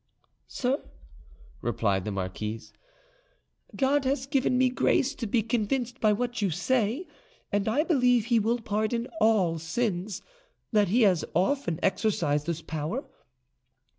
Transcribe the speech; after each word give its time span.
"Sir," 0.47 0.81
replied 1.61 2.05
the 2.05 2.11
marquise, 2.11 2.73
"God 3.75 4.03
has 4.03 4.25
given 4.25 4.57
me 4.57 4.67
grace 4.71 5.13
to 5.13 5.27
be 5.27 5.43
convinced 5.43 6.01
by 6.01 6.11
what 6.11 6.41
you 6.41 6.49
say, 6.49 7.05
and 7.51 7.67
I 7.67 7.83
believe 7.83 8.25
He 8.25 8.39
will 8.39 8.57
pardon 8.57 9.07
all 9.19 9.59
sins—that 9.59 10.87
He 10.87 11.03
has 11.03 11.23
often 11.35 11.79
exercised 11.83 12.47
this 12.47 12.63
power. 12.63 13.03